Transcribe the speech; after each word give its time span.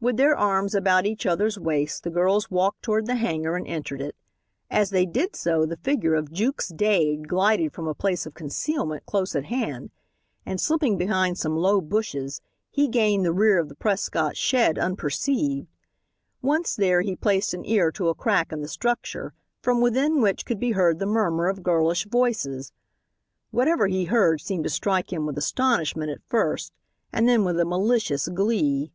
With 0.00 0.16
their 0.16 0.36
arms 0.36 0.76
about 0.76 1.06
each 1.06 1.26
other's 1.26 1.58
waists 1.58 1.98
the 1.98 2.08
girls 2.10 2.52
walked 2.52 2.82
toward 2.82 3.06
the 3.08 3.16
hangar 3.16 3.56
and 3.56 3.66
entered 3.66 4.00
it. 4.00 4.14
As 4.70 4.90
they 4.90 5.04
did 5.04 5.34
so 5.34 5.66
the 5.66 5.76
figure 5.78 6.14
of 6.14 6.30
Jukes 6.30 6.68
Dade 6.68 7.26
glided 7.26 7.72
from 7.72 7.88
a 7.88 7.96
place 7.96 8.24
of 8.24 8.32
concealment 8.32 9.04
close 9.06 9.34
at 9.34 9.46
hand, 9.46 9.90
and 10.46 10.60
slipping 10.60 10.98
behind 10.98 11.36
some 11.36 11.56
low 11.56 11.80
bushes 11.80 12.40
he 12.70 12.86
gained 12.86 13.24
the 13.26 13.32
rear 13.32 13.58
of 13.58 13.68
the 13.68 13.74
Prescott 13.74 14.36
shed 14.36 14.78
unperceived. 14.78 15.66
Once 16.42 16.76
there 16.76 17.00
he 17.02 17.16
placed 17.16 17.52
an 17.52 17.64
ear 17.64 17.90
to 17.90 18.08
a 18.08 18.14
crack 18.14 18.52
in 18.52 18.62
the 18.62 18.68
structure, 18.68 19.34
from 19.62 19.80
within 19.80 20.20
which 20.20 20.46
could 20.46 20.60
be 20.60 20.70
heard 20.70 21.00
the 21.00 21.06
murmur 21.06 21.48
of 21.48 21.64
girlish 21.64 22.06
voices. 22.06 22.70
Whatever 23.50 23.88
he 23.88 24.04
heard 24.04 24.40
seemed 24.40 24.62
to 24.62 24.70
strike 24.70 25.12
him 25.12 25.26
with 25.26 25.36
astonishment 25.36 26.08
at 26.12 26.22
first 26.24 26.72
and 27.12 27.28
then 27.28 27.42
with 27.44 27.58
a 27.58 27.64
malicious 27.64 28.28
glee. 28.28 28.92